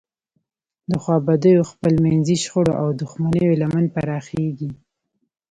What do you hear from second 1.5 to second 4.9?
خپلمنځي شخړو او دښمنیو لمن پراخیږي.